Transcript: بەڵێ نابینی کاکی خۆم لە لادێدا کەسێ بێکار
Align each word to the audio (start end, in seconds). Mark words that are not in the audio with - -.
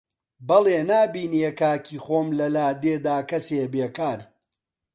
بەڵێ 0.47 0.79
نابینی 0.89 1.45
کاکی 1.59 1.97
خۆم 2.05 2.27
لە 2.39 2.47
لادێدا 2.55 3.17
کەسێ 3.29 3.61
بێکار 3.73 4.19